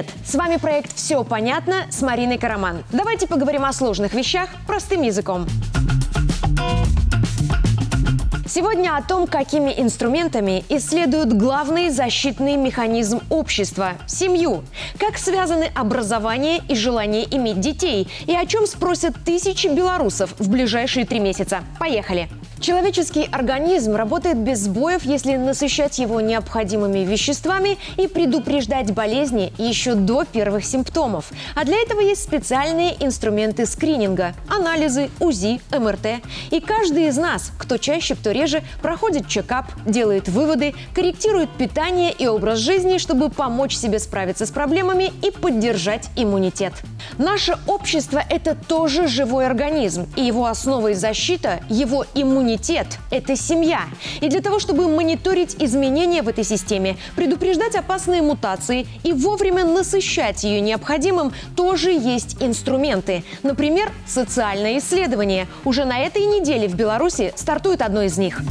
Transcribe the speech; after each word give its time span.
Привет! 0.00 0.14
С 0.24 0.34
вами 0.34 0.56
проект 0.56 0.96
«Все 0.96 1.22
понятно» 1.24 1.86
с 1.90 2.00
Мариной 2.00 2.38
Караман. 2.38 2.84
Давайте 2.90 3.26
поговорим 3.26 3.64
о 3.64 3.72
сложных 3.72 4.14
вещах 4.14 4.48
простым 4.66 5.02
языком. 5.02 5.46
Сегодня 8.46 8.96
о 8.96 9.02
том, 9.02 9.26
какими 9.26 9.72
инструментами 9.76 10.64
исследуют 10.70 11.34
главный 11.34 11.90
защитный 11.90 12.56
механизм 12.56 13.20
общества– 13.28 13.92
семью. 14.06 14.64
Как 14.98 15.18
связаны 15.18 15.70
образование 15.74 16.62
и 16.68 16.74
желание 16.74 17.26
иметь 17.36 17.60
детей. 17.60 18.08
И 18.26 18.34
о 18.34 18.46
чем 18.46 18.66
спросят 18.66 19.14
тысячи 19.24 19.66
белорусов 19.66 20.34
в 20.38 20.48
ближайшие 20.48 21.04
три 21.04 21.20
месяца. 21.20 21.60
Поехали! 21.78 22.28
Человеческий 22.60 23.26
организм 23.32 23.96
работает 23.96 24.36
без 24.36 24.58
сбоев, 24.58 25.04
если 25.04 25.36
насыщать 25.36 25.98
его 25.98 26.20
необходимыми 26.20 26.98
веществами 26.98 27.78
и 27.96 28.06
предупреждать 28.06 28.92
болезни 28.92 29.50
еще 29.56 29.94
до 29.94 30.26
первых 30.26 30.66
симптомов. 30.66 31.30
А 31.54 31.64
для 31.64 31.78
этого 31.78 32.00
есть 32.00 32.22
специальные 32.22 33.02
инструменты 33.02 33.64
скрининга– 33.64 34.34
анализы, 34.48 35.08
УЗИ, 35.20 35.62
МРТ. 35.72 36.22
И 36.50 36.60
каждый 36.60 37.06
из 37.08 37.16
нас, 37.16 37.50
кто 37.56 37.78
чаще, 37.78 38.14
кто 38.14 38.30
реже, 38.30 38.62
проходит 38.82 39.26
чекап, 39.26 39.72
делает 39.86 40.28
выводы, 40.28 40.74
корректирует 40.94 41.48
питание 41.56 42.12
и 42.12 42.26
образ 42.26 42.58
жизни, 42.58 42.98
чтобы 42.98 43.30
помочь 43.30 43.74
себе 43.74 43.98
справиться 43.98 44.44
с 44.44 44.50
проблемами 44.50 45.10
и 45.22 45.30
поддержать 45.30 46.10
иммунитет. 46.14 46.74
Наше 47.16 47.56
общество– 47.66 48.22
это 48.28 48.54
тоже 48.54 49.08
живой 49.08 49.46
организм, 49.46 50.06
и 50.14 50.22
его 50.22 50.44
основа 50.44 50.88
и 50.88 50.94
защита– 50.94 51.60
его 51.70 52.04
иммунитет– 52.14 52.49
это 53.10 53.36
семья. 53.36 53.82
И 54.20 54.28
для 54.28 54.40
того, 54.40 54.58
чтобы 54.58 54.88
мониторить 54.88 55.56
изменения 55.58 56.22
в 56.22 56.28
этой 56.28 56.44
системе, 56.44 56.96
предупреждать 57.16 57.74
опасные 57.74 58.22
мутации 58.22 58.86
и 59.02 59.12
вовремя 59.12 59.64
насыщать 59.64 60.44
ее 60.44 60.60
необходимым, 60.60 61.32
тоже 61.56 61.90
есть 61.90 62.36
инструменты. 62.40 63.24
Например, 63.42 63.90
социальное 64.06 64.78
исследование. 64.78 65.46
Уже 65.64 65.84
на 65.84 66.00
этой 66.00 66.24
неделе 66.24 66.68
в 66.68 66.74
Беларуси 66.74 67.32
стартует 67.36 67.82
одно 67.82 68.02
из 68.02 68.18
них. 68.18 68.42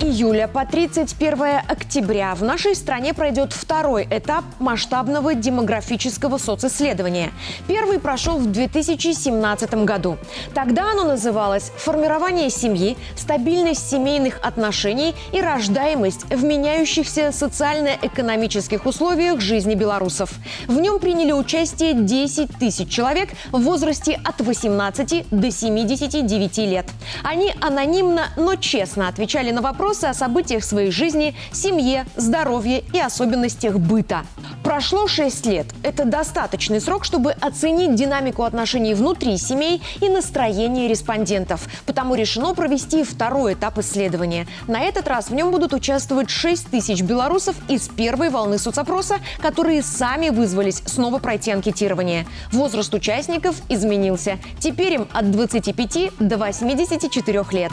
Июля 0.00 0.48
по 0.48 0.64
31 0.64 1.60
октября 1.68 2.34
в 2.34 2.42
нашей 2.42 2.74
стране 2.74 3.12
пройдет 3.12 3.52
второй 3.52 4.06
этап 4.10 4.44
масштабного 4.58 5.34
демографического 5.34 6.38
социсследования. 6.38 7.32
Первый 7.66 7.98
прошел 7.98 8.38
в 8.38 8.46
2017 8.46 9.74
году. 9.84 10.18
Тогда 10.54 10.92
оно 10.92 11.04
называлось 11.04 11.72
«Формирование 11.76 12.50
семьи, 12.50 12.96
стабильность 13.16 13.90
семейных 13.90 14.38
отношений 14.42 15.14
и 15.32 15.40
рождаемость 15.40 16.24
в 16.24 16.44
меняющихся 16.44 17.32
социально-экономических 17.32 18.86
условиях 18.86 19.40
жизни 19.40 19.74
белорусов». 19.74 20.32
В 20.68 20.78
нем 20.78 20.98
приняли 20.98 21.32
участие 21.32 21.94
10 21.94 22.56
тысяч 22.58 22.88
человек 22.88 23.30
в 23.50 23.60
возрасте 23.60 24.20
от 24.24 24.40
18 24.40 25.26
до 25.30 25.50
79 25.50 26.58
лет. 26.58 26.86
Они 27.22 27.52
анонимно, 27.60 28.28
но 28.36 28.54
честно 28.54 29.08
отвечали 29.08 29.50
на 29.50 29.60
вопросы 29.60 29.71
о 30.02 30.14
событиях 30.14 30.64
своей 30.64 30.90
жизни, 30.90 31.34
семье, 31.52 32.06
здоровье 32.16 32.84
и 32.92 32.98
особенностях 32.98 33.78
быта. 33.78 34.24
Прошло 34.62 35.08
6 35.08 35.46
лет. 35.46 35.66
Это 35.82 36.04
достаточный 36.04 36.80
срок, 36.80 37.04
чтобы 37.04 37.32
оценить 37.32 37.94
динамику 37.94 38.44
отношений 38.44 38.94
внутри 38.94 39.36
семей 39.38 39.82
и 40.00 40.08
настроение 40.08 40.88
респондентов. 40.88 41.66
Потому 41.84 42.14
решено 42.14 42.54
провести 42.54 43.02
второй 43.02 43.54
этап 43.54 43.78
исследования. 43.78 44.46
На 44.68 44.82
этот 44.82 45.08
раз 45.08 45.30
в 45.30 45.34
нем 45.34 45.50
будут 45.50 45.72
участвовать 45.72 46.30
6 46.30 46.70
тысяч 46.70 47.02
белорусов 47.02 47.56
из 47.68 47.88
первой 47.88 48.30
волны 48.30 48.58
соцопроса, 48.58 49.16
которые 49.40 49.82
сами 49.82 50.28
вызвались 50.28 50.82
снова 50.86 51.18
пройти 51.18 51.50
анкетирование. 51.50 52.26
Возраст 52.52 52.94
участников 52.94 53.56
изменился. 53.68 54.38
Теперь 54.60 54.94
им 54.94 55.08
от 55.12 55.30
25 55.30 56.12
до 56.18 56.38
84 56.38 57.44
лет. 57.52 57.72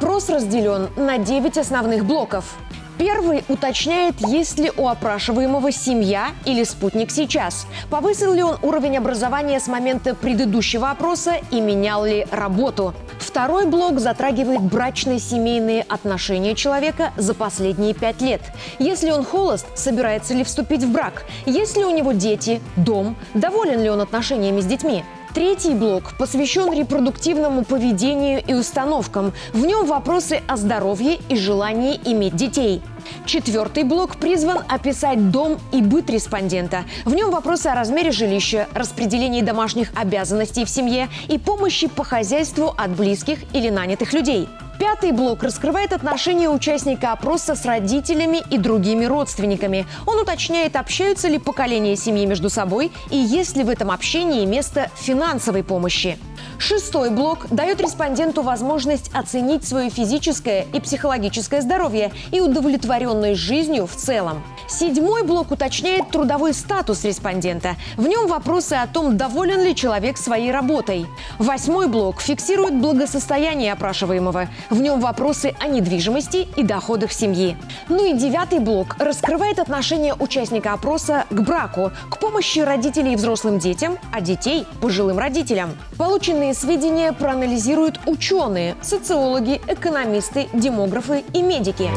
Опрос 0.00 0.30
разделен 0.30 0.88
на 0.96 1.18
9 1.18 1.58
основных 1.58 2.06
блоков. 2.06 2.56
Первый 2.96 3.44
уточняет, 3.48 4.18
есть 4.26 4.58
ли 4.58 4.72
у 4.74 4.88
опрашиваемого 4.88 5.70
семья 5.72 6.28
или 6.46 6.64
спутник 6.64 7.10
сейчас. 7.10 7.66
Повысил 7.90 8.32
ли 8.32 8.42
он 8.42 8.56
уровень 8.62 8.96
образования 8.96 9.60
с 9.60 9.68
момента 9.68 10.14
предыдущего 10.14 10.90
опроса 10.90 11.34
и 11.50 11.60
менял 11.60 12.06
ли 12.06 12.26
работу. 12.30 12.94
Второй 13.18 13.66
блок 13.66 14.00
затрагивает 14.00 14.62
брачные 14.62 15.18
семейные 15.18 15.82
отношения 15.82 16.54
человека 16.54 17.12
за 17.18 17.34
последние 17.34 17.92
пять 17.92 18.22
лет. 18.22 18.40
Если 18.78 19.10
он 19.10 19.22
холост, 19.22 19.66
собирается 19.74 20.32
ли 20.32 20.44
вступить 20.44 20.82
в 20.82 20.90
брак? 20.90 21.24
Есть 21.44 21.76
ли 21.76 21.84
у 21.84 21.94
него 21.94 22.12
дети, 22.12 22.62
дом? 22.74 23.16
Доволен 23.34 23.82
ли 23.82 23.90
он 23.90 24.00
отношениями 24.00 24.62
с 24.62 24.64
детьми? 24.64 25.04
Третий 25.32 25.74
блок 25.74 26.14
посвящен 26.18 26.72
репродуктивному 26.72 27.64
поведению 27.64 28.42
и 28.44 28.52
установкам. 28.52 29.32
В 29.52 29.64
нем 29.64 29.86
вопросы 29.86 30.42
о 30.48 30.56
здоровье 30.56 31.20
и 31.28 31.36
желании 31.36 32.00
иметь 32.04 32.34
детей. 32.34 32.82
Четвертый 33.26 33.84
блок 33.84 34.16
призван 34.16 34.64
описать 34.68 35.30
дом 35.30 35.60
и 35.72 35.82
быт 35.82 36.10
респондента. 36.10 36.84
В 37.04 37.14
нем 37.14 37.30
вопросы 37.30 37.68
о 37.68 37.76
размере 37.76 38.10
жилища, 38.10 38.66
распределении 38.74 39.42
домашних 39.42 39.92
обязанностей 39.94 40.64
в 40.64 40.70
семье 40.70 41.08
и 41.28 41.38
помощи 41.38 41.86
по 41.86 42.02
хозяйству 42.02 42.74
от 42.76 42.90
близких 42.90 43.38
или 43.54 43.70
нанятых 43.70 44.12
людей. 44.12 44.48
Пятый 44.80 45.12
блок 45.12 45.42
раскрывает 45.42 45.92
отношения 45.92 46.48
участника 46.48 47.12
опроса 47.12 47.54
с 47.54 47.66
родителями 47.66 48.42
и 48.48 48.56
другими 48.56 49.04
родственниками. 49.04 49.86
Он 50.06 50.18
уточняет, 50.18 50.74
общаются 50.74 51.28
ли 51.28 51.38
поколения 51.38 51.96
семьи 51.96 52.24
между 52.24 52.48
собой 52.48 52.90
и 53.10 53.16
есть 53.18 53.58
ли 53.58 53.62
в 53.62 53.68
этом 53.68 53.90
общении 53.90 54.46
место 54.46 54.90
финансовой 54.96 55.64
помощи. 55.64 56.18
Шестой 56.58 57.10
блок 57.10 57.46
дает 57.50 57.82
респонденту 57.82 58.40
возможность 58.40 59.10
оценить 59.12 59.68
свое 59.68 59.90
физическое 59.90 60.66
и 60.72 60.80
психологическое 60.80 61.60
здоровье 61.60 62.10
и 62.32 62.40
удовлетворенность 62.40 63.38
жизнью 63.38 63.86
в 63.86 63.94
целом. 63.94 64.42
Седьмой 64.70 65.24
блок 65.24 65.50
уточняет 65.50 66.10
трудовой 66.10 66.54
статус 66.54 67.02
респондента. 67.02 67.74
В 67.96 68.06
нем 68.06 68.28
вопросы 68.28 68.74
о 68.74 68.86
том, 68.86 69.16
доволен 69.16 69.62
ли 69.64 69.74
человек 69.74 70.16
своей 70.16 70.52
работой. 70.52 71.06
Восьмой 71.38 71.88
блок 71.88 72.20
фиксирует 72.20 72.76
благосостояние 72.76 73.72
опрашиваемого. 73.72 74.48
В 74.70 74.80
нем 74.80 75.00
вопросы 75.00 75.54
о 75.58 75.66
недвижимости 75.66 76.48
и 76.56 76.62
доходах 76.62 77.12
семьи. 77.12 77.56
Ну 77.88 78.14
и 78.14 78.16
девятый 78.16 78.60
блок 78.60 78.94
раскрывает 79.00 79.58
отношение 79.58 80.14
участника 80.14 80.72
опроса 80.72 81.24
к 81.30 81.40
браку, 81.40 81.90
к 82.08 82.18
помощи 82.18 82.60
родителей 82.60 83.16
взрослым 83.16 83.58
детям, 83.58 83.98
а 84.12 84.20
детей– 84.20 84.66
пожилым 84.80 85.18
родителям. 85.18 85.76
Полученные 85.98 86.54
сведения 86.54 87.12
проанализируют 87.12 88.00
ученые, 88.06 88.76
социологи, 88.82 89.60
экономисты, 89.66 90.48
демографы 90.52 91.24
и 91.32 91.42
медики. 91.42 91.90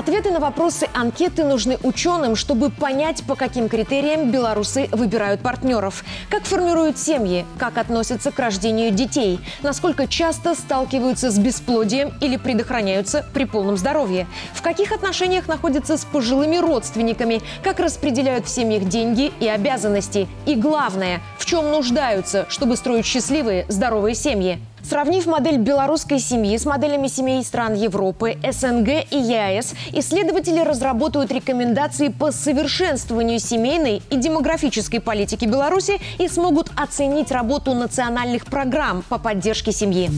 Ответы 0.00 0.30
на 0.30 0.40
вопросы 0.40 0.88
анкеты 0.94 1.44
нужны 1.44 1.76
ученым, 1.82 2.34
чтобы 2.34 2.70
понять, 2.70 3.22
по 3.24 3.34
каким 3.34 3.68
критериям 3.68 4.30
белорусы 4.30 4.88
выбирают 4.92 5.42
партнеров, 5.42 6.04
как 6.30 6.44
формируют 6.44 6.96
семьи, 6.96 7.44
как 7.58 7.76
относятся 7.76 8.30
к 8.30 8.38
рождению 8.38 8.92
детей, 8.92 9.40
насколько 9.60 10.08
часто 10.08 10.54
сталкиваются 10.54 11.30
с 11.30 11.38
бесплодием 11.38 12.14
или 12.22 12.38
предохраняются 12.38 13.26
при 13.34 13.44
полном 13.44 13.76
здоровье, 13.76 14.26
в 14.54 14.62
каких 14.62 14.90
отношениях 14.92 15.48
находятся 15.48 15.98
с 15.98 16.06
пожилыми 16.06 16.56
родственниками, 16.56 17.42
как 17.62 17.78
распределяют 17.78 18.46
в 18.46 18.48
семьях 18.48 18.84
деньги 18.84 19.30
и 19.38 19.48
обязанности, 19.48 20.28
и 20.46 20.54
главное, 20.54 21.20
в 21.36 21.44
чем 21.44 21.70
нуждаются, 21.70 22.46
чтобы 22.48 22.78
строить 22.78 23.04
счастливые, 23.04 23.66
здоровые 23.68 24.14
семьи. 24.14 24.60
Сравнив 24.90 25.24
модель 25.26 25.58
белорусской 25.58 26.18
семьи 26.18 26.56
с 26.56 26.64
моделями 26.64 27.06
семей 27.06 27.44
стран 27.44 27.74
Европы, 27.74 28.36
СНГ 28.42 28.88
и 29.12 29.18
ЕАЭС, 29.18 29.74
исследователи 29.92 30.58
разработают 30.58 31.30
рекомендации 31.30 32.08
по 32.08 32.32
совершенствованию 32.32 33.38
семейной 33.38 34.02
и 34.10 34.16
демографической 34.16 34.98
политики 34.98 35.44
Беларуси 35.44 36.00
и 36.18 36.26
смогут 36.26 36.72
оценить 36.74 37.30
работу 37.30 37.72
национальных 37.72 38.46
программ 38.46 39.04
по 39.08 39.18
поддержке 39.18 39.70
семьи. 39.70 40.10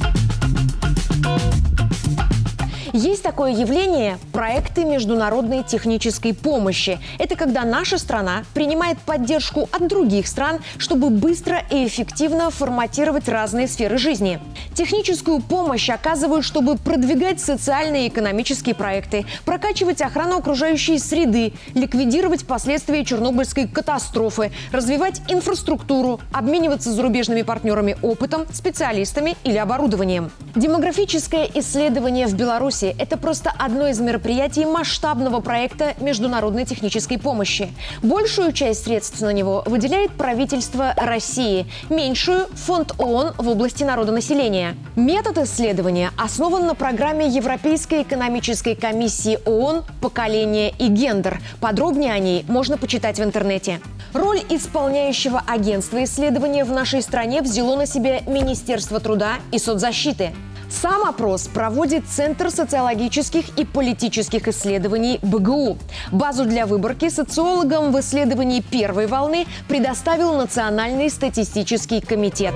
Есть 2.92 3.22
такое 3.22 3.52
явление– 3.52 4.18
проекты 4.34 4.84
международной 4.84 5.62
технической 5.62 6.34
помощи. 6.34 6.98
Это 7.18 7.36
когда 7.36 7.64
наша 7.64 7.96
страна 7.96 8.44
принимает 8.52 8.98
поддержку 8.98 9.66
от 9.72 9.88
других 9.88 10.26
стран, 10.26 10.58
чтобы 10.76 11.08
быстро 11.08 11.62
и 11.70 11.86
эффективно 11.86 12.50
форматировать 12.50 13.30
разные 13.30 13.66
сферы 13.66 13.96
жизни. 13.96 14.40
Техническую 14.74 15.40
помощь 15.40 15.88
оказывают, 15.88 16.44
чтобы 16.44 16.76
продвигать 16.76 17.40
социальные 17.40 18.06
и 18.06 18.08
экономические 18.10 18.74
проекты, 18.74 19.24
прокачивать 19.46 20.02
охрану 20.02 20.36
окружающей 20.36 20.98
среды, 20.98 21.54
ликвидировать 21.72 22.46
последствия 22.46 23.06
Чернобыльской 23.06 23.68
катастрофы, 23.68 24.52
развивать 24.70 25.22
инфраструктуру, 25.28 26.20
обмениваться 26.30 26.90
с 26.90 26.94
зарубежными 26.94 27.40
партнерами 27.40 27.96
опытом, 28.02 28.44
специалистами 28.52 29.34
или 29.44 29.56
оборудованием. 29.56 30.30
Демографическое 30.54 31.48
исследование 31.54 32.26
в 32.26 32.34
Беларуси– 32.34 32.81
это 32.86 33.16
просто 33.16 33.52
одно 33.58 33.88
из 33.88 34.00
мероприятий 34.00 34.64
масштабного 34.64 35.40
проекта 35.40 35.94
международной 36.00 36.64
технической 36.64 37.18
помощи. 37.18 37.72
Большую 38.02 38.52
часть 38.52 38.84
средств 38.84 39.20
на 39.20 39.32
него 39.32 39.62
выделяет 39.66 40.12
правительство 40.12 40.94
России, 40.96 41.66
меньшую– 41.90 42.46
Фонд 42.54 42.92
ООН 42.98 43.34
в 43.38 43.48
области 43.48 43.84
народонаселения. 43.84 44.74
Метод 44.96 45.38
исследования 45.38 46.10
основан 46.16 46.66
на 46.66 46.74
программе 46.74 47.26
Европейской 47.26 48.02
экономической 48.02 48.74
комиссии 48.74 49.38
ООН 49.44 49.84
«Поколение 50.00 50.72
и 50.78 50.88
гендер». 50.88 51.40
Подробнее 51.60 52.12
о 52.12 52.18
ней 52.18 52.44
можно 52.48 52.76
почитать 52.76 53.18
в 53.18 53.22
интернете. 53.22 53.80
Роль 54.12 54.40
исполняющего 54.50 55.42
агентства 55.46 56.04
исследования 56.04 56.64
в 56.64 56.70
нашей 56.70 57.02
стране 57.02 57.42
взяло 57.42 57.76
на 57.76 57.86
себя 57.86 58.20
Министерство 58.26 59.00
труда 59.00 59.36
и 59.50 59.58
соцзащиты. 59.58 60.32
Сам 60.72 61.04
опрос 61.04 61.48
проводит 61.48 62.06
Центр 62.08 62.50
социологических 62.50 63.58
и 63.58 63.64
политических 63.66 64.48
исследований 64.48 65.18
БГУ. 65.22 65.76
Базу 66.10 66.46
для 66.46 66.64
выборки 66.64 67.10
социологам 67.10 67.92
в 67.92 68.00
исследовании 68.00 68.62
первой 68.62 69.06
волны 69.06 69.46
предоставил 69.68 70.34
Национальный 70.34 71.10
статистический 71.10 72.00
комитет. 72.00 72.54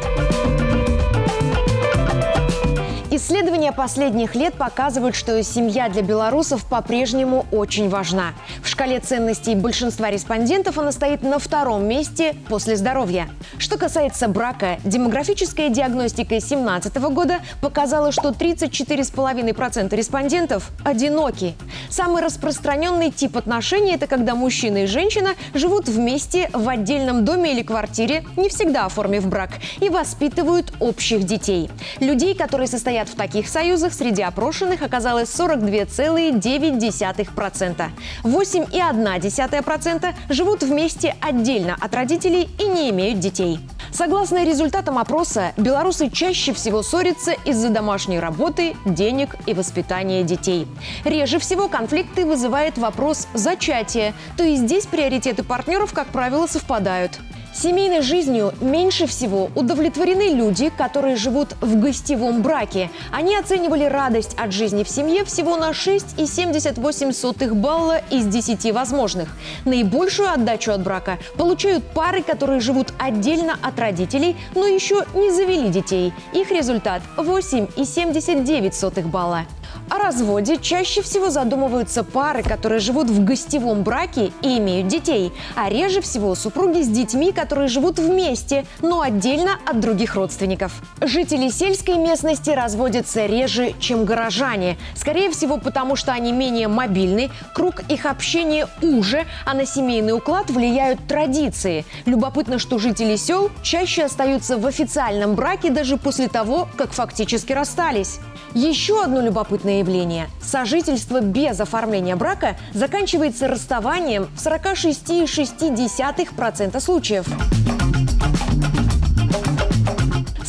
Исследования 3.27 3.73
последних 3.73 4.37
лет 4.37 4.55
показывают, 4.55 5.17
что 5.17 5.43
семья 5.43 5.89
для 5.89 6.03
белорусов 6.03 6.65
по-прежнему 6.65 7.45
очень 7.51 7.89
важна. 7.89 8.35
В 8.63 8.69
шкале 8.69 9.01
ценностей 9.01 9.57
большинства 9.57 10.13
респондентов 10.13 10.79
она 10.79 10.93
стоит 10.93 11.23
на 11.23 11.41
втором 11.41 11.89
месте 11.89 12.37
после 12.49 12.77
здоровья. 12.77 13.29
Что 13.59 13.79
касается 13.79 14.29
брака, 14.29 14.79
демографическая 14.85 15.71
диагностика 15.71 16.29
2017 16.29 16.97
года 16.99 17.41
показала, 17.61 18.13
что 18.13 18.29
34,5% 18.29 19.97
респондентов 19.97 20.71
одиноки. 20.85 21.57
Самый 21.91 22.23
распространенный 22.23 23.11
тип 23.11 23.37
отношений– 23.37 23.95
это 23.95 24.07
когда 24.07 24.37
мужчина 24.37 24.85
и 24.85 24.87
женщина 24.87 25.31
живут 25.53 25.89
вместе 25.89 26.49
в 26.53 26.69
отдельном 26.69 27.25
доме 27.25 27.55
или 27.55 27.65
квартире, 27.65 28.25
не 28.37 28.49
всегда 28.51 28.87
оформив 28.87 29.27
брак, 29.27 29.51
и 29.81 29.89
воспитывают 29.89 30.73
общих 30.79 31.25
детей. 31.25 31.69
Людей, 31.99 32.37
которые 32.37 32.69
состоят 32.69 33.09
в 33.09 33.16
таких 33.17 33.49
союзах 33.49 33.93
среди 33.93 34.23
опрошенных 34.23 34.83
оказалось 34.83 35.31
42,9%. 35.31 37.91
8,1% 38.23 40.15
живут 40.29 40.63
вместе 40.63 41.17
отдельно 41.21 41.77
от 41.81 41.93
родителей 41.95 42.49
и 42.59 42.67
не 42.67 42.91
имеют 42.91 43.19
детей. 43.19 43.59
Согласно 43.93 44.45
результатам 44.45 44.99
опроса, 44.99 45.53
белорусы 45.57 46.11
чаще 46.11 46.53
всего 46.53 46.83
ссорятся 46.83 47.33
из-за 47.47 47.71
домашней 47.71 48.21
работы, 48.21 48.77
денег 48.85 49.37
и 49.47 49.55
воспитания 49.55 50.23
детей. 50.23 50.69
Реже 51.05 51.39
всего 51.39 51.69
конфликты 51.69 52.27
вызывает 52.27 52.77
вопрос 52.77 53.27
зачатия, 53.33 54.13
то 54.37 54.45
есть 54.45 54.65
здесь 54.65 54.85
приоритеты 54.87 55.45
партнеров, 55.45 55.95
как 55.95 56.09
правило, 56.09 56.47
совпадают. 56.47 57.19
Семейной 57.57 58.03
жизнью 58.03 58.53
меньше 58.61 59.07
всего 59.07 59.49
удовлетворены 59.55 60.35
люди, 60.35 60.71
которые 60.77 61.17
живут 61.17 61.57
в 61.63 61.81
гостевом 61.81 62.43
браке. 62.43 62.91
Они 63.11 63.35
оценивали 63.35 63.85
радость 63.85 64.35
от 64.37 64.53
жизни 64.53 64.85
в 64.85 64.91
семье 64.91 65.25
всего 65.25 65.57
на 65.57 65.71
6,78 65.71 67.55
балла 67.55 68.03
из 68.11 68.27
10 68.27 68.73
возможных. 68.75 69.31
Наибольшую 69.65 70.31
отдачу 70.31 70.73
от 70.73 70.83
брака 70.83 71.19
получают 71.39 71.83
пары, 71.95 72.23
которые 72.23 72.61
живут 72.61 72.93
отдельно 72.99 73.57
от 73.63 73.79
родителей, 73.79 74.37
но 74.55 74.67
еще 74.67 75.07
не 75.15 75.31
завели 75.31 75.71
детей. 75.71 76.13
Их 76.35 76.51
результат 76.51 77.01
8,79 77.17 79.07
балла. 79.07 79.47
О 79.89 79.99
разводе 79.99 80.59
чаще 80.59 81.01
всего 81.01 81.31
задумываются 81.31 82.03
пары, 82.03 82.43
которые 82.43 82.81
живут 82.81 83.09
в 83.09 83.25
гостевом 83.25 83.85
браке 83.85 84.33
и 84.43 84.59
имеют 84.59 84.89
детей, 84.89 85.33
а 85.55 85.69
реже 85.69 86.01
всего 86.01 86.35
супруги 86.35 86.83
с 86.83 86.89
детьми, 86.89 87.31
которые 87.31 87.69
живут 87.69 88.01
вместе, 88.01 88.67
но 88.83 89.01
отдельно 89.01 89.53
от 89.65 89.79
других 89.79 90.17
родственников. 90.17 90.73
Жители 91.01 91.51
сельской 91.51 91.99
местности 91.99 92.51
разводятся 92.51 93.27
реже, 93.27 93.75
чем 93.79 94.05
горожане. 94.05 94.77
Скорее 94.97 95.31
всего, 95.31 95.57
потому 95.57 95.95
что 95.95 96.13
они 96.13 96.33
менее 96.33 96.67
мобильны, 96.67 97.31
круг 97.55 97.83
их 97.89 98.07
общения 98.07 98.67
уже, 98.83 99.25
а 99.45 99.55
на 99.55 99.67
семейный 99.67 100.15
уклад 100.15 100.51
влияют 100.51 101.07
традиции. 101.07 101.85
Любопытно, 102.07 102.59
что 102.59 102.79
жители 102.79 103.15
сел 103.15 103.53
чаще 103.63 104.05
остаются 104.05 104.59
в 104.59 104.67
официальном 104.67 105.37
браке 105.37 105.71
даже 105.71 105.97
после 105.97 106.27
того, 106.27 106.69
как 106.77 106.93
фактически 106.93 107.53
расстались. 107.53 108.19
Еще 108.55 109.03
одно 109.03 109.21
любопытное 109.21 109.76
явление– 109.79 110.29
сожительство 110.43 111.21
без 111.21 111.61
оформления 111.61 112.17
брака 112.17 112.57
заканчивается 112.73 113.49
расставанием 113.49 114.29
в 114.35 114.47
46,6% 114.47 116.81
случаев. 116.81 117.27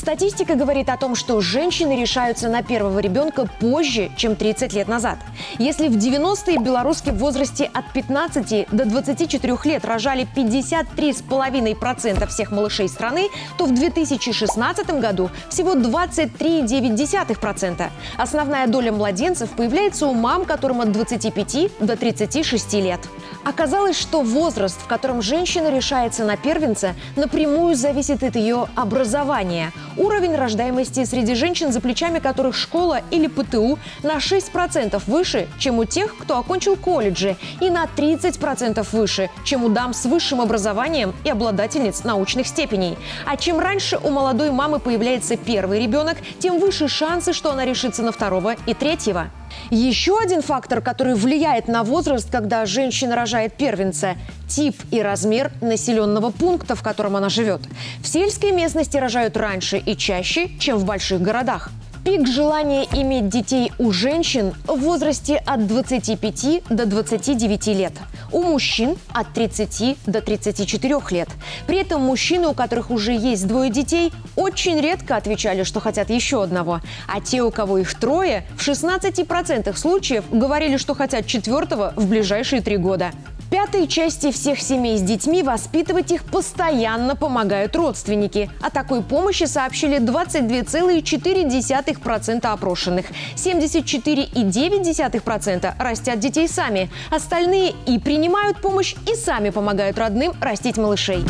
Статистика 0.08 0.56
говорит 0.56 0.88
о 0.88 0.96
том, 0.96 1.16
что 1.16 1.42
женщины 1.42 2.00
решаются 2.00 2.48
на 2.48 2.64
первого 2.64 3.00
ребенка 3.00 3.46
позже, 3.60 4.10
чем 4.16 4.38
30 4.38 4.72
лет 4.72 4.88
назад. 4.88 5.18
Если 5.60 5.90
в 5.90 5.98
90-е 5.98 6.60
белоруски 6.60 7.10
в 7.10 7.18
возрасте 7.18 7.70
от 7.74 7.92
15 7.92 8.70
до 8.72 8.86
24 8.86 9.58
лет 9.66 9.84
рожали 9.84 10.26
53,5% 10.34 12.26
всех 12.28 12.52
малышей 12.52 12.88
страны, 12.88 13.28
то 13.58 13.66
в 13.66 13.74
2016 13.74 14.90
году 15.02 15.30
всего 15.50 15.76
23,9%. 15.76 17.90
Основная 18.18 18.68
доля 18.68 18.94
младенцев 18.94 19.50
появляется 19.50 20.08
у 20.08 20.14
мам, 20.14 20.46
которым 20.46 20.80
от 20.80 20.94
25 20.94 21.80
до 21.82 21.98
36 21.98 22.74
лет. 22.76 23.02
Оказалось, 23.44 24.00
что 24.00 24.22
возраст, 24.22 24.82
в 24.82 24.88
котором 24.88 25.22
женщина 25.22 25.70
решается 25.70 26.24
на 26.24 26.38
первенца, 26.38 26.96
напрямую 27.18 27.76
зависит 27.76 28.24
от 28.24 28.38
ее 28.38 28.68
образования– 28.78 29.74
Уровень 29.98 30.36
рождаемости 30.36 31.04
среди 31.06 31.34
женщин, 31.34 31.72
за 31.72 31.82
плечами 31.82 32.20
которых 32.20 32.56
школа 32.56 33.02
или 33.10 33.28
ПТУ, 33.28 33.80
на 34.04 34.18
6% 34.18 35.02
выше, 35.08 35.48
чем 35.58 35.80
у 35.80 35.86
тех, 35.86 36.16
кто 36.18 36.38
окончил 36.38 36.76
колледжи, 36.76 37.36
и 37.60 37.70
на 37.70 37.86
30% 37.86 38.86
выше, 38.92 39.30
чем 39.44 39.64
у 39.64 39.70
дам 39.70 39.94
с 39.94 40.06
высшим 40.06 40.40
образованием 40.40 41.14
и 41.24 41.30
обладательниц 41.30 42.04
научных 42.04 42.48
степеней. 42.48 42.98
А 43.26 43.38
чем 43.38 43.60
раньше 43.60 43.98
у 43.98 44.10
молодой 44.10 44.52
мамы 44.52 44.80
появляется 44.80 45.36
первый 45.36 45.82
ребенок, 45.82 46.18
тем 46.40 46.60
выше 46.60 46.88
шансы, 46.88 47.34
что 47.34 47.52
она 47.52 47.66
решится 47.66 48.04
на 48.04 48.12
второго 48.12 48.56
и 48.68 48.74
третьего. 48.74 49.32
Еще 49.70 50.18
один 50.20 50.42
фактор, 50.42 50.82
который 50.82 51.16
влияет 51.16 51.68
на 51.68 51.84
возраст, 51.84 52.30
когда 52.32 52.66
женщина 52.66 53.16
рожает 53.16 53.54
первенца– 53.54 54.16
тип 54.48 54.76
и 54.92 55.02
размер 55.02 55.52
населенного 55.62 56.32
пункта, 56.32 56.76
в 56.76 56.82
котором 56.82 57.16
она 57.16 57.30
живет. 57.30 57.62
В 58.02 58.08
сельской 58.08 58.52
местности 58.52 58.98
рожают 58.98 59.38
раньше 59.38 59.78
и 59.78 59.96
чаще, 59.96 60.50
чем 60.60 60.78
в 60.78 60.86
больших 60.86 61.22
городах. 61.22 61.70
Пик 62.04 62.26
желания 62.26 62.86
иметь 62.94 63.28
детей 63.28 63.74
у 63.80 63.92
женщин 63.92 64.54
в 64.66 64.80
возрасте 64.80 65.44
от 65.46 65.68
25 65.68 66.64
до 66.70 66.86
29 66.86 67.68
лет. 67.68 67.94
У 68.32 68.42
мужчин 68.42 68.98
от 69.14 69.34
30 69.34 69.98
до 70.06 70.22
34 70.22 70.96
лет. 71.12 71.30
При 71.66 71.78
этом 71.78 72.02
мужчины, 72.02 72.48
у 72.48 72.54
которых 72.54 72.92
уже 72.92 73.14
есть 73.14 73.48
двое 73.48 73.70
детей, 73.72 74.12
очень 74.36 74.80
редко 74.80 75.16
отвечали, 75.16 75.64
что 75.64 75.80
хотят 75.80 76.10
еще 76.10 76.44
одного. 76.44 76.82
А 77.08 77.22
те, 77.22 77.42
у 77.42 77.52
кого 77.52 77.78
их 77.78 77.94
трое, 77.96 78.46
в 78.58 78.68
16% 78.68 79.76
случаев 79.78 80.26
говорили, 80.32 80.78
что 80.78 80.96
хотят 80.96 81.26
четвертого 81.26 81.94
в 81.96 82.08
ближайшие 82.08 82.62
три 82.62 82.78
года 82.78 83.12
пятой 83.50 83.88
части 83.88 84.32
всех 84.32 84.62
семей 84.62 84.98
с 84.98 85.02
детьми 85.02 85.44
воспитывать 85.44 86.12
их 86.12 86.24
постоянно 86.24 87.16
помогают 87.16 87.76
родственники. 87.76 88.50
О 88.62 88.70
такой 88.70 89.02
помощи 89.02 89.46
сообщили 89.46 89.98
22,4% 90.00 92.46
опрошенных. 92.46 93.08
74,9% 93.36 95.74
растят 95.80 96.20
детей 96.20 96.48
сами. 96.48 96.92
Остальные 97.10 97.74
и 97.86 97.98
принимают 98.00 98.62
помощь, 98.62 98.96
и 99.10 99.16
сами 99.16 99.50
помогают 99.50 99.98
родным 99.98 100.34
растить 100.42 100.78
малышей. 100.78 101.26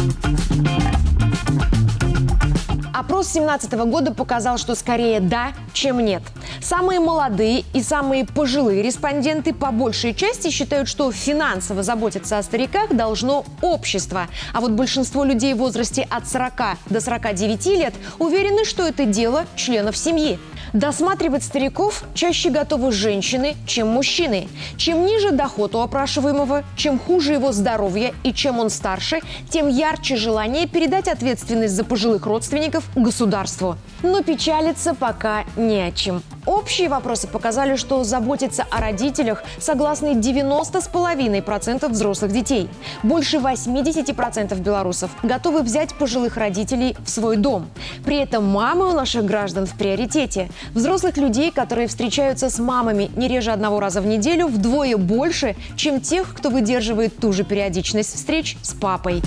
Опрос 3.07 3.27
2017 3.27 3.71
года 3.89 4.13
показал, 4.13 4.57
что 4.57 4.75
скорее 4.75 5.21
да, 5.21 5.53
чем 5.71 6.01
нет. 6.01 6.21
Самые 6.61 6.99
молодые 6.99 7.63
и 7.73 7.81
самые 7.81 8.25
пожилые 8.25 8.81
респонденты 8.81 9.53
по 9.53 9.71
большей 9.71 10.13
части 10.13 10.49
считают, 10.49 10.89
что 10.89 11.09
финансово 11.13 11.83
заботиться 11.83 12.37
о 12.37 12.43
стариках 12.43 12.93
должно 12.93 13.45
общество. 13.61 14.27
А 14.51 14.59
вот 14.59 14.71
большинство 14.71 15.23
людей 15.23 15.53
в 15.53 15.59
возрасте 15.59 16.05
от 16.09 16.27
40 16.27 16.51
до 16.89 16.99
49 16.99 17.65
лет 17.67 17.93
уверены, 18.19 18.65
что 18.65 18.85
это 18.85 19.05
дело 19.05 19.45
членов 19.55 19.95
семьи. 19.95 20.37
Досматривать 20.73 21.43
стариков 21.43 22.03
чаще 22.13 22.49
готовы 22.49 22.91
женщины, 22.91 23.55
чем 23.65 23.87
мужчины. 23.87 24.47
Чем 24.77 25.05
ниже 25.05 25.31
доход 25.31 25.75
у 25.75 25.79
опрашиваемого, 25.79 26.63
чем 26.75 26.99
хуже 26.99 27.33
его 27.33 27.51
здоровье 27.51 28.13
и 28.23 28.33
чем 28.33 28.59
он 28.59 28.69
старше, 28.69 29.19
тем 29.49 29.67
ярче 29.67 30.15
желание 30.15 30.67
передать 30.67 31.07
ответственность 31.07 31.75
за 31.75 31.83
пожилых 31.83 32.25
родственников 32.25 32.83
государству. 32.95 33.77
Но 34.03 34.21
печалиться 34.21 34.93
пока 34.93 35.43
не 35.55 35.81
о 35.81 35.91
чем. 35.91 36.21
Общие 36.47 36.87
вопросы 36.87 37.27
показали, 37.27 37.75
что 37.75 38.05
заботиться 38.05 38.65
о 38.71 38.79
родителях 38.79 39.43
согласны 39.59 40.13
90,5% 40.13 41.89
взрослых 41.89 42.31
детей. 42.31 42.69
Больше 43.03 43.37
80% 43.37 44.57
белорусов 44.57 45.11
готовы 45.23 45.61
взять 45.61 45.93
пожилых 45.95 46.37
родителей 46.37 46.95
в 47.03 47.09
свой 47.09 47.35
дом. 47.35 47.67
При 48.05 48.17
этом 48.17 48.45
мамы 48.45 48.87
у 48.87 48.93
наших 48.93 49.25
граждан 49.25 49.65
в 49.65 49.73
приоритете. 49.77 50.49
Взрослых 50.73 51.17
людей, 51.17 51.51
которые 51.51 51.87
встречаются 51.87 52.49
с 52.49 52.59
мамами 52.59 53.09
не 53.15 53.27
реже 53.27 53.51
одного 53.51 53.79
раза 53.79 54.01
в 54.01 54.05
неделю, 54.05 54.47
вдвое 54.47 54.97
больше, 54.97 55.55
чем 55.75 56.01
тех, 56.01 56.33
кто 56.33 56.49
выдерживает 56.49 57.17
ту 57.17 57.33
же 57.33 57.43
периодичность 57.43 58.15
встреч 58.15 58.57
с 58.61 58.73
папой. 58.73 59.21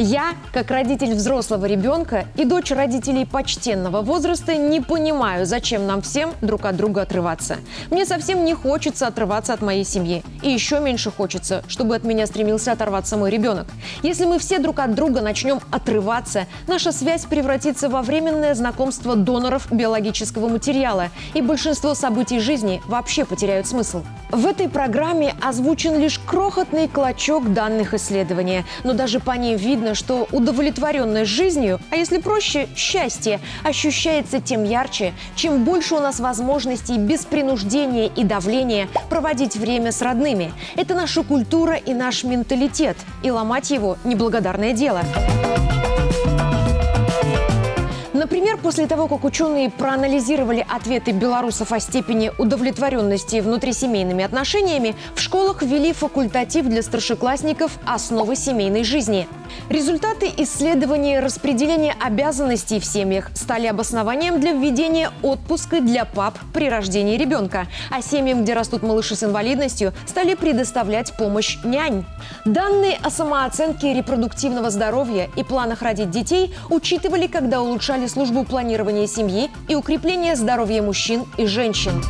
Я, 0.00 0.34
как 0.52 0.70
родитель 0.70 1.12
взрослого 1.12 1.66
ребенка 1.66 2.26
и 2.36 2.44
дочь 2.44 2.70
родителей 2.70 3.26
почтенного 3.26 4.00
возраста, 4.00 4.54
не 4.54 4.80
понимаю, 4.80 5.44
зачем 5.44 5.88
нам 5.88 6.02
всем 6.02 6.34
друг 6.40 6.66
от 6.66 6.76
друга 6.76 7.02
отрываться. 7.02 7.56
Мне 7.90 8.06
совсем 8.06 8.44
не 8.44 8.54
хочется 8.54 9.08
отрываться 9.08 9.54
от 9.54 9.60
моей 9.60 9.82
семьи. 9.84 10.22
И 10.40 10.50
еще 10.50 10.78
меньше 10.78 11.10
хочется, 11.10 11.64
чтобы 11.66 11.96
от 11.96 12.04
меня 12.04 12.28
стремился 12.28 12.70
оторваться 12.70 13.16
мой 13.16 13.32
ребенок. 13.32 13.66
Если 14.04 14.24
мы 14.24 14.38
все 14.38 14.60
друг 14.60 14.78
от 14.78 14.94
друга 14.94 15.20
начнем 15.20 15.58
отрываться, 15.72 16.46
наша 16.68 16.92
связь 16.92 17.24
превратится 17.24 17.88
во 17.88 18.02
временное 18.02 18.54
знакомство 18.54 19.16
доноров 19.16 19.66
биологического 19.72 20.46
материала, 20.46 21.08
и 21.34 21.42
большинство 21.42 21.94
событий 21.94 22.38
жизни 22.38 22.80
вообще 22.86 23.24
потеряют 23.24 23.66
смысл. 23.66 24.04
В 24.30 24.46
этой 24.46 24.68
программе 24.68 25.34
озвучен 25.42 25.98
лишь 25.98 26.20
крохотный 26.20 26.86
клочок 26.86 27.52
данных 27.52 27.94
исследования, 27.94 28.64
но 28.84 28.92
даже 28.92 29.18
по 29.18 29.32
ней 29.32 29.56
видно, 29.56 29.87
видно, 29.88 29.94
что 29.94 30.28
удовлетворенность 30.32 31.30
жизнью, 31.30 31.80
а 31.90 31.96
если 31.96 32.18
проще, 32.18 32.68
счастье, 32.76 33.40
ощущается 33.64 34.40
тем 34.40 34.64
ярче, 34.64 35.12
чем 35.36 35.64
больше 35.64 35.94
у 35.94 36.00
нас 36.00 36.20
возможностей 36.20 36.98
без 36.98 37.24
принуждения 37.24 38.06
и 38.06 38.24
давления 38.24 38.88
проводить 39.08 39.56
время 39.56 39.92
с 39.92 40.02
родными. 40.02 40.52
Это 40.76 40.94
наша 40.94 41.22
культура 41.22 41.74
и 41.74 41.94
наш 41.94 42.24
менталитет, 42.24 42.96
и 43.22 43.30
ломать 43.30 43.70
его– 43.70 43.96
неблагодарное 44.04 44.72
дело. 44.72 45.02
Например, 48.30 48.58
после 48.58 48.86
того, 48.86 49.08
как 49.08 49.24
ученые 49.24 49.70
проанализировали 49.70 50.64
ответы 50.68 51.12
белорусов 51.12 51.72
о 51.72 51.80
степени 51.80 52.30
удовлетворенности 52.36 53.40
внутрисемейными 53.40 54.22
отношениями, 54.22 54.94
в 55.14 55.20
школах 55.20 55.62
ввели 55.62 55.94
факультатив 55.94 56.66
для 56.66 56.82
старшеклассников 56.82 57.78
«Основы 57.86 58.36
семейной 58.36 58.84
жизни». 58.84 59.26
Результаты 59.70 60.30
исследования 60.36 61.20
распределения 61.20 61.94
обязанностей 61.98 62.80
в 62.80 62.84
семьях 62.84 63.30
стали 63.34 63.66
обоснованием 63.66 64.40
для 64.40 64.52
введения 64.52 65.10
отпуска 65.22 65.80
для 65.80 66.04
пап 66.04 66.38
при 66.52 66.68
рождении 66.68 67.16
ребенка, 67.16 67.66
а 67.90 68.02
семьям, 68.02 68.42
где 68.42 68.52
растут 68.52 68.82
малыши 68.82 69.16
с 69.16 69.24
инвалидностью, 69.24 69.94
стали 70.06 70.34
предоставлять 70.34 71.16
помощь 71.16 71.56
нянь. 71.64 72.04
Данные 72.44 72.98
о 73.02 73.08
самооценке 73.08 73.94
репродуктивного 73.94 74.68
здоровья 74.68 75.30
и 75.34 75.42
планах 75.42 75.80
родить 75.80 76.10
детей 76.10 76.54
учитывали, 76.68 77.26
когда 77.26 77.62
улучшали 77.62 78.06
службу 78.18 78.42
планирования 78.42 79.06
семьи 79.06 79.48
и 79.68 79.76
укрепления 79.76 80.34
здоровья 80.34 80.82
мужчин 80.82 81.24
и 81.36 81.46
женщин. 81.46 82.02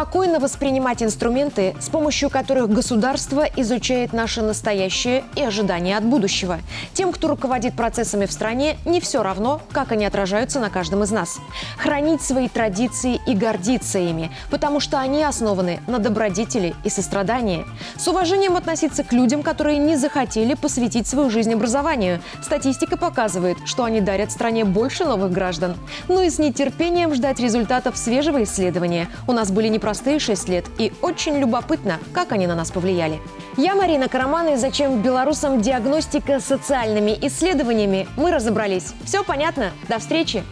Спокойно 0.00 0.40
воспринимать 0.40 1.02
инструменты, 1.02 1.76
с 1.78 1.90
помощью 1.90 2.30
которых 2.30 2.70
государство 2.70 3.44
изучает 3.56 4.14
наше 4.14 4.40
настоящее 4.40 5.24
и 5.36 5.42
ожидания 5.42 5.94
от 5.94 6.04
будущего. 6.04 6.58
Тем, 6.94 7.12
кто 7.12 7.28
руководит 7.28 7.76
процессами 7.76 8.24
в 8.24 8.32
стране, 8.32 8.78
не 8.86 9.02
все 9.02 9.22
равно, 9.22 9.60
как 9.72 9.92
они 9.92 10.06
отражаются 10.06 10.58
на 10.58 10.70
каждом 10.70 11.02
из 11.02 11.10
нас. 11.10 11.38
Хранить 11.76 12.22
свои 12.22 12.48
традиции 12.48 13.20
и 13.26 13.34
гордиться 13.34 13.98
ими, 13.98 14.30
потому 14.50 14.80
что 14.80 14.98
они 14.98 15.22
основаны 15.22 15.80
на 15.86 15.98
добродетели 15.98 16.74
и 16.82 16.88
сострадании. 16.88 17.66
С 17.98 18.08
уважением 18.08 18.56
относиться 18.56 19.04
к 19.04 19.12
людям, 19.12 19.42
которые 19.42 19.76
не 19.76 19.96
захотели 19.96 20.54
посвятить 20.54 21.08
свою 21.08 21.28
жизнь 21.28 21.52
образованию. 21.52 22.22
Статистика 22.42 22.96
показывает, 22.96 23.58
что 23.66 23.84
они 23.84 24.00
дарят 24.00 24.32
стране 24.32 24.64
больше 24.64 25.04
новых 25.04 25.30
граждан. 25.30 25.76
Ну 26.08 26.22
и 26.22 26.30
с 26.30 26.38
нетерпением 26.38 27.14
ждать 27.14 27.38
результатов 27.38 27.98
свежего 27.98 28.42
исследования. 28.44 29.10
У 29.28 29.32
нас 29.32 29.50
были 29.50 29.68
не 29.68 29.78
непростые 29.90 30.20
6 30.20 30.48
лет, 30.48 30.66
и 30.78 30.92
очень 31.02 31.36
любопытно, 31.38 31.98
как 32.12 32.30
они 32.30 32.46
на 32.46 32.54
нас 32.54 32.70
повлияли. 32.70 33.20
Я 33.56 33.74
Марина 33.74 34.08
Караман, 34.08 34.48
и 34.48 34.56
зачем 34.56 35.02
белорусам 35.02 35.60
диагностика 35.60 36.38
социальными 36.38 37.18
исследованиями, 37.22 38.06
мы 38.16 38.30
разобрались. 38.30 38.94
Все 39.04 39.24
понятно? 39.24 39.72
До 39.88 39.98
встречи! 39.98 40.44